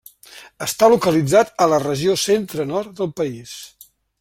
Està 0.67 0.87
localitzat 0.93 1.51
a 1.65 1.67
la 1.75 1.79
regió 1.85 2.17
centre-nord 2.23 2.97
del 3.03 3.13
país. 3.23 3.55